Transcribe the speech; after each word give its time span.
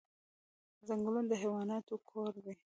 ځنګلونه 0.87 1.27
د 1.29 1.33
حیواناتو 1.41 1.95
کور 2.09 2.33
دی 2.45 2.53